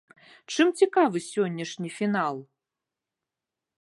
Чым 0.53 0.71
цікавы 0.81 1.21
сённяшні 1.25 1.89
фінал? 1.99 2.35